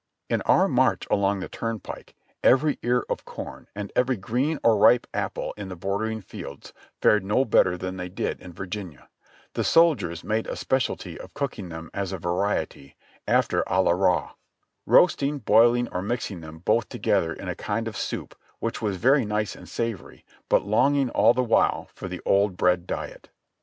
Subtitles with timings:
[0.31, 4.63] In our march along the turnpike every ear of corn and every THE CAMPAIGN OUTLINED
[4.63, 8.09] 28 1 ^reen or ripe apple in the bordering fields fared no better than they
[8.09, 9.09] did in Virginia;
[9.53, 12.95] the soldiers made a specialty of cooking them as a variety,
[13.27, 14.31] after a la raw;
[14.87, 19.23] roasting, boiling or mixing them both together in a kind of soup, which was very
[19.23, 23.29] nice and savory, but longing all the while for the old bread diet.